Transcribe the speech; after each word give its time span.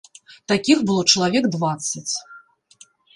Такіх 0.51 0.79
было 0.87 1.03
чалавек 1.15 1.43
дваццаць. 1.57 2.13